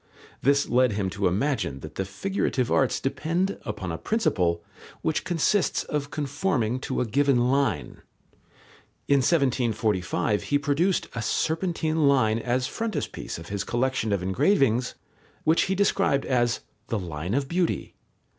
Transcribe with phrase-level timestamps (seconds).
[0.41, 4.63] This led him to imagine that the figurative arts depend upon a principle
[5.03, 8.01] which consists of conforming to a given line.
[9.07, 14.95] In 1745 he produced a serpentine line as frontispiece of his collection of engravings,
[15.43, 17.93] which he described as "the line of beauty."